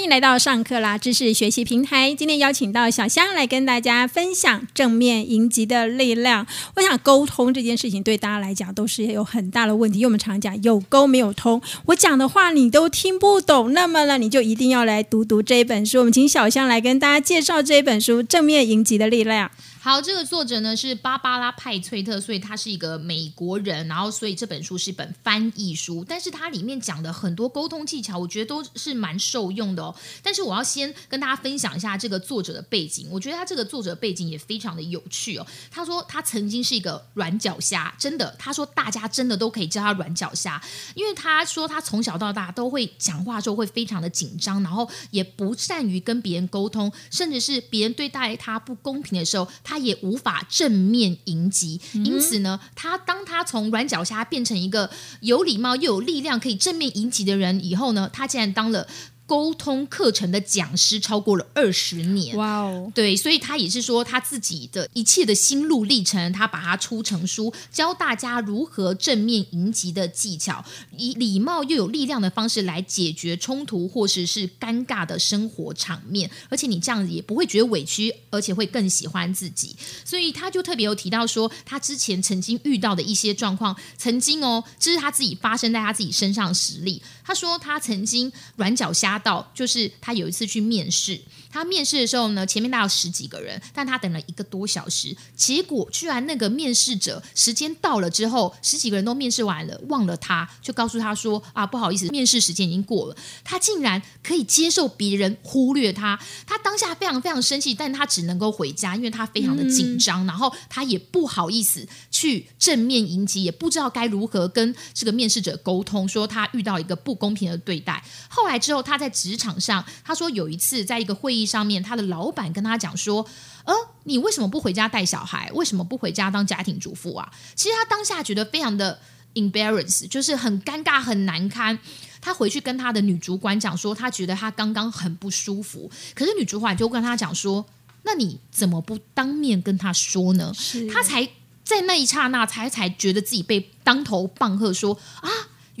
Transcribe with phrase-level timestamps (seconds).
[0.00, 2.14] 欢迎来到上课啦知识学习平台。
[2.14, 6.46] 今天邀请到小香来跟大家分享正面迎击的力量。
[6.74, 15.98] 我想沟通这件事情对大家来讲都是有很大的问题，因为我们常讲有沟没有通，我讲的话你都听不懂，那么呢你就一定要来读读这一本书。
[15.98, 19.48] 我们请小香来跟大家介绍这一本书《正面迎击的力量》。
[19.82, 29.96] 好，这个作者呢是芭芭拉派翠特，所以他是一个美国人，然后所以这本书是一本翻译书，但是它里面讲的很多沟通技巧，我觉得都是蛮受用的哦。
[30.22, 35.46] 但是我要先跟大家分享一下这个作者的背景，我觉得他这个作者背景也非常的有趣哦。
[35.70, 40.62] 他说他曾经是一个软脚虾，真的，他说大家真的都可以叫他软脚虾，
[40.94, 49.48] 因为他说他从小到大都会讲话时候会非常的紧张，然后也不善于跟别人沟通，甚至是别人对待他不公平的时候。
[49.70, 58.88] 他也无法正面迎击，因此呢，他当他从软脚虾变成一个有礼貌又有力量可以正面迎击的人以后呢，他竟然当了。
[59.30, 62.90] 沟通课程的讲师超过了二十年，哇哦！
[62.92, 70.64] 对，所以他也是说他自己的一切的心路历程，他把它出成书，教大家如何正面迎击的技巧，
[70.96, 79.76] 以礼貌又有力量的方式来解决冲突或是是尴尬的生活场面，而且你这样子也不会觉得委屈，而且会更喜欢自己。
[80.04, 87.00] 所以他就特别有提到说，他之前曾经遇到的一些状况，曾经哦，这是他自己发生在他自己身上实例。
[87.22, 89.19] 他说他曾经软脚虾。
[89.20, 103.16] 到就是他有一次去面试，他面试的时候呢，前面大概十几个人，但他等了一个多小时，结果居然那个面试者时间到了之后，十几个人都面试完了，忘了他，就告诉他说啊，不好意思，面试时间已经过了。
[103.44, 118.02] 他竟然可以接受别人忽略他，他当下非常非常生气，但他只能够回家，因为他非常的紧张，然后他也不好意思去正面迎击，也不知道该如何跟这个面试者沟通，说他遇到一个不公平的对待。
[118.28, 123.26] 后来之后，他在职场上，他说有一次在一个会议上面，他的老板跟他讲说
[123.64, 123.74] ：“呃，
[124.04, 125.50] 你为什么不回家带小孩？
[125.54, 129.00] 为什么不回家当家庭主妇啊？”其实他当下觉得非常的
[129.34, 131.78] embarrass，就是很尴尬、很难堪。
[132.20, 135.90] 他回去跟他的女主管讲说，他觉得他刚刚很不舒服。
[136.14, 137.64] 可是女主管就跟他讲说
[138.04, 140.52] ：“那你怎么不当面跟他说呢？”
[140.92, 141.26] 他才
[141.64, 145.30] 在那一刹那才才觉得自己被当头棒喝，说：“啊。”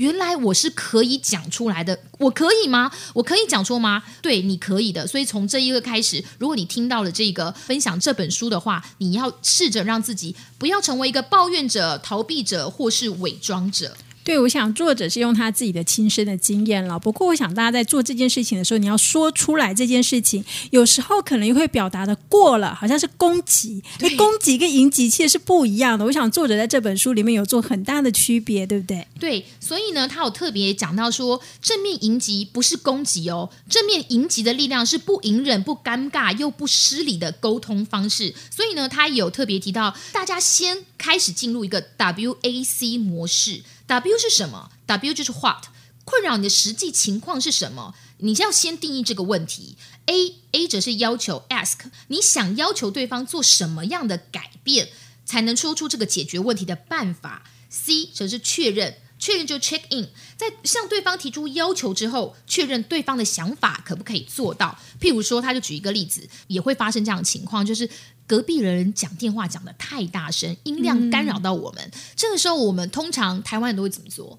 [0.00, 2.90] 原来我是可以讲出来的，我可以吗？
[3.12, 4.02] 我可以讲出吗？
[4.22, 5.06] 对，你可以的。
[5.06, 13.94] 所以从这一个开始，如果你听到了这个分享这本书的话，你要试着让自己不要成为一个抱怨者、逃避者或是伪装者。
[14.22, 16.98] 对，我想作者是用他自己的亲身的经验了。
[16.98, 23.82] 不过，我想大家在做这件事情的时候，你要说出来这件事情，有时候可能又会表达的过了，好像是攻击。
[24.00, 26.04] 那攻击跟迎击其实是不一样的。
[26.04, 29.06] 我想作者在这本书里面有做很大的区别，对不对？
[29.18, 38.34] 对，所以呢，他有特别讲到说，正面迎击不是攻击哦，正面迎击的力量是不隐忍、不尴尬又不失礼的沟通方式。
[38.50, 43.62] 所以呢，他有特别提到，大家先开始进入一个 WAC 模式。
[43.90, 45.64] W 是什么？W 就是 What，
[46.04, 47.96] 困扰你的实际情况是什么？
[48.18, 49.76] 你要先定义这个问题。
[50.06, 54.90] A A 则是要求，Ask 你想要求对方做什么样的改变，
[55.24, 57.42] 才能说出这个解决问题的办法。
[57.68, 64.76] C 则是确认，确认就 Check in，在向对方提出要求之后，确认对方的想法可不可以做到。
[65.00, 67.88] 譬如说，他就举一个例子，也会发生这样的情况，就是。
[68.26, 71.90] 隔壁的人讲电话讲的太大声，音量干扰到我们。
[72.14, 74.38] 这个时候，我们通常台湾人都会怎么做？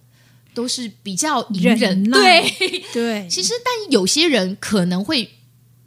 [0.53, 2.09] 都是比较隐忍。
[2.09, 5.31] 对对，其实，但有些人可能会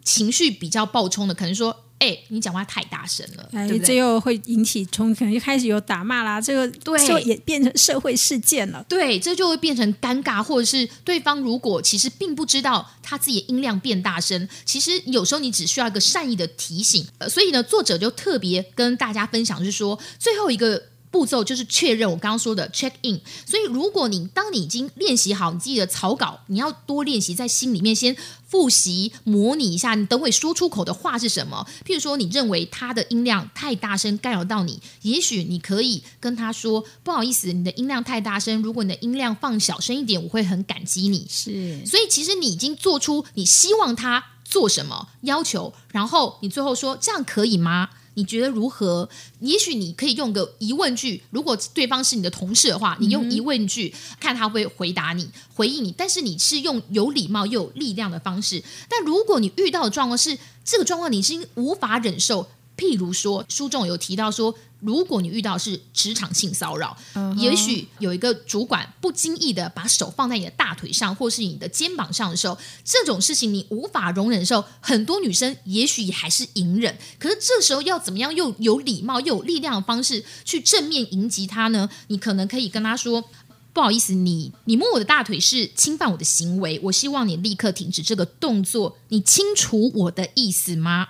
[0.05, 1.84] 情绪比较暴冲的，可能说。
[1.99, 6.41] 哎，你讲话太大声了，对这又会引起冲，可能就开始有打骂啦。
[6.41, 8.85] 这个对，就也变成社会事件了。
[8.89, 17.07] 对，这就会变成尴尬，或者是对方如果其实并不知道他自己的音量变大声，其实有时候你只需要一个善意的提醒。
[17.19, 20.83] 呃，所以呢，作者就特别跟大家分享，是说最后一个。
[21.15, 28.17] 步骤就是确认我刚刚说的 check in，所以如果你当你已经练习好你自己的草稿，你要多练习在心里面先
[28.49, 31.65] 复习模拟一下，你等会说出口的话是什么。
[31.87, 49.09] 譬如说，你认为他的音量太大声干扰到你，也许你可以跟他说：“不好意思，你的音量太大声，如果你的音量放小声一点，我会很感激你。”是，所以其实你已经做出你希望他做什么要求，然后你最后说：“这样可以吗？”你觉得如何？
[49.41, 51.23] 也许你可以用个疑问句。
[51.31, 55.93] 如果对方是你的同事的话，你用疑问句看他会回答你、回应你。
[55.97, 58.63] 但是你是用有礼貌又有力量的方式。
[58.89, 66.97] 但如果你遇到的状况是这个状况，你是无法忍受，譬如说，书中有提到说，如果你遇到是职场性骚扰，
[67.37, 76.97] 也许有一个主管不经意的把手放在你的大腿上，或是你的肩膀上的时候，这种事情你无法容忍的时候，很多女生也许还是隐忍。
[77.19, 81.89] 可是这时候要怎么样又有礼貌又有力量的方式去正面迎击他呢？
[82.09, 83.25] 你可能可以跟他说
[83.73, 88.99] ：“不好意思，你你摸我的大腿是侵犯我的行为，我希望你立刻停止这个动作。
[89.09, 91.09] 你清楚我的意思吗？”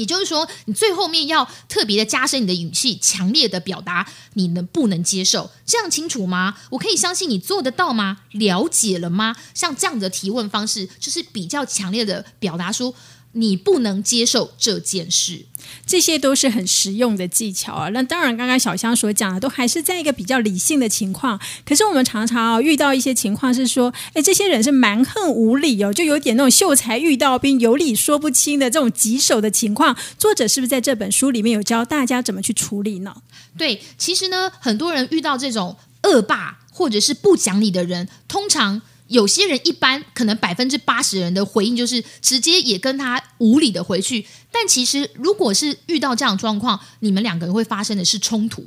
[0.00, 6.56] 也就是说，你最后面要特别的加深你的语气，强烈的表达你能不能接受，这样清楚吗？
[6.70, 8.20] 我可以相信你做得到吗？
[8.30, 9.36] 了解了吗？
[9.52, 12.94] 像这样的提问方式，就是比较强烈的表达出。
[13.32, 15.46] 你不能接受这件事，
[15.86, 17.88] 这些都是很实用的技巧啊。
[17.90, 21.38] 那当然，刚刚小香所讲的都还是在一个比较理性的情况。
[21.64, 29.96] 可是我们常常啊遇到一些情况是说，哎，这些人是蛮横无理哦，就有点那种秀才遇到兵，有理说不清的这种棘手的情况。
[30.18, 33.14] 作者是不是在这本书里面有教大家怎么去处理呢？
[33.56, 38.82] 对，其实呢，很多人遇到这种恶霸或者是不讲理的人，通常。
[39.10, 48.64] 有些人一般可能百分之八十人的回应就是直接也跟他无理的回去，但其实如果是遇到这样状况，你们两个人会发生的是冲突，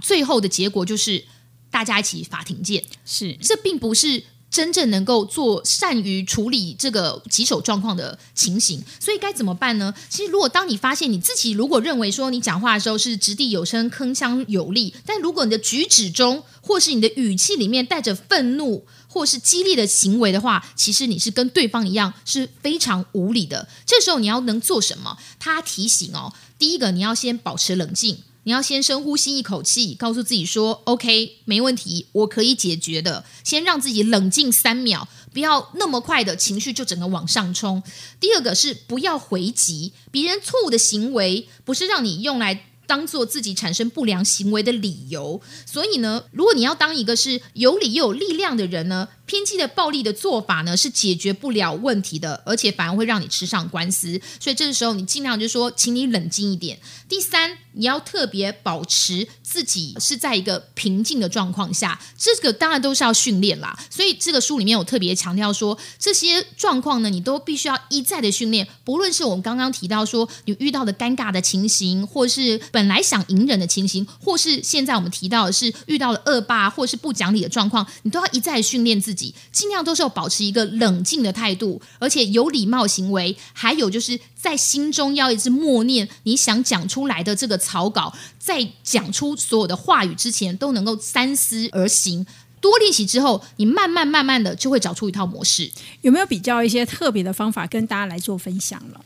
[0.00, 1.24] 最后的结果就是
[1.72, 2.84] 大家一起法庭见。
[3.04, 8.80] 是，这并不是真正能够做善于处理这个棘手状况的情形。
[9.00, 9.92] 所以该怎么办呢？
[10.08, 18.86] 其实如果当你发现你自己如果认为说你讲话的时候是掷地有声、铿锵有力，但如果你的举止中或是你的语气里面带着愤怒。
[19.12, 23.68] 或是激烈的行为的话，其实你是跟对方一样是非常无理的。
[23.84, 25.18] 这时候你要能做什么？
[25.40, 37.82] 他提醒哦，第一个你要先保持冷静，你要先深呼吸一口气，告诉自己说：“OK，没问题，我可以解决的。”先让自己冷静三秒，不要那么快的情绪就整个往上冲。
[38.20, 42.66] 第二个是不要回击别人错误的行为，不是让你用来。
[42.90, 54.20] 当做自己产生不良行为的理由，所以呢，如果你要当一个是有理又有力量的人呢，偏激的暴力的做法呢是解决不了问题的，而且反而会让你吃上官司。
[54.40, 56.76] 所以这个时候你尽量就说，请你冷静一点。
[57.08, 63.78] 第三，你要特别保持自己是在一个平静的状况下，这个当然都是要训练啦。
[63.88, 68.66] 所以这个书里面有特别强调说，这些状况呢，你都必须要一再的训练。
[68.82, 79.19] 不论是我们刚刚提到说你遇到的尴尬的情形，或是本来想隐忍的情形，或是现在我们提到的是遇到了恶霸或是不讲理的状况，你都要一再训练自己，
[79.50, 92.24] 尽量都是要保持一个冷静的态度，而且有礼貌行为，还有就是在心中要一直默念你想讲出来的这个草稿，在讲出所有的话语之前，都能够三思而行。
[92.60, 95.70] 多练习之后，你慢慢慢慢的就会找出一套模式。
[96.02, 99.00] 有没有比较一些特别的方法跟大家来做分享了？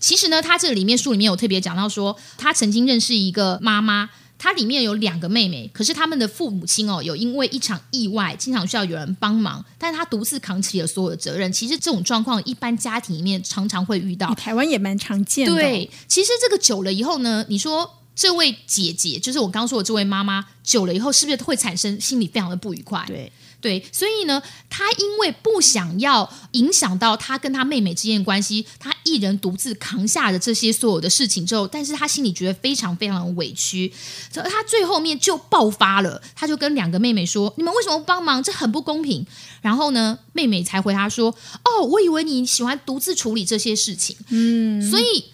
[0.00, 4.08] 其实呢，他这里面书里面有特别讲到说，他曾经认识一个妈妈，
[4.44, 11.50] 她里面有两个妹妹，可是他们的父母亲哦，有因为一场意外，经常需要有人帮忙，但是他独自扛起了所有的责任。
[11.50, 15.54] 其实这种状况，一般家庭里面常常会遇到，台湾也蛮常见的。
[15.54, 23.02] 对，其实这个久了以后呢，你说这位姐姐，就是我刚刚说的这位妈妈，久了以后是不是会产生心里非常的不愉快？
[23.06, 23.32] 对。
[23.64, 33.90] 对，所以呢，他因为不想要影响到他跟他妹妹之间的关系，他一人独自扛下了这些所有的事情之后，但是他心里觉得非常非常的委屈，
[34.30, 38.42] 所以他最后面就爆发了，他就跟两个妹妹说：“你们为什么不帮忙？
[38.42, 39.26] 这很不公平。”
[39.62, 41.34] 然后呢，妹妹才回他说
[41.64, 45.24] ：“哦，我以为你喜欢独自处理这些事情。”嗯，所以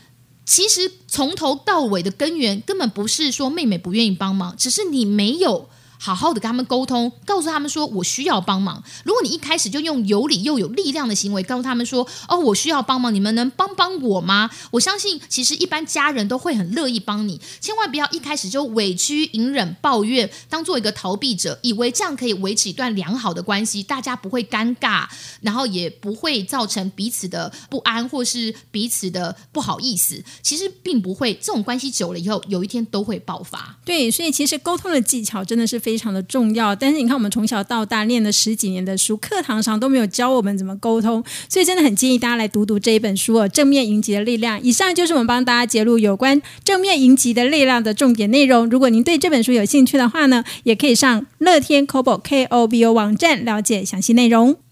[0.46, 5.68] 其实从头到尾的根源根本不是说妹妹不愿意帮忙，只是你没有。
[6.02, 8.82] 好好的跟他们沟通，告诉他们说我需要帮忙。
[9.04, 14.48] 如果你一开始就用有理又有力量的行为告诉他们说，哦，我需要帮忙，你们能帮帮我吗？
[14.70, 17.38] 我相信其实一般家人都会很乐意帮你。
[17.60, 25.06] 千万不要一开始就委屈、隐忍、抱怨，当做一个逃避者，以为这样可以维持一段良好的关系，大家不会尴尬，
[25.42, 30.24] 然后也不会造成彼此的不安或是彼此的不好意思。
[30.40, 33.76] 其实并不会，这种关系久了以后，有一天都会爆发。
[33.84, 35.89] 对，所以其实沟通的技巧真的是非。
[35.90, 44.56] 非常的重要，但是你看，我们从小到大念了十几年的书，课堂上都没有教我们怎么沟通，所以真的很建议大家来读读这一本书哦，《正面迎击的力量》。
[44.62, 48.70] 以上就是我们帮大家揭露有关正面迎击的力量的重点内容。
[48.70, 54.69] 如果您对这本书有兴趣的话呢，也可以上乐天 Kobo K O B O 网站了解详细内容。